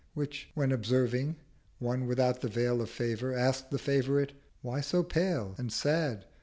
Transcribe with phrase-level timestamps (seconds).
[0.15, 1.35] Which, when observing,
[1.77, 6.25] one without the Veil Of Favour ask'd the Favourite—'Why so pale And sad?'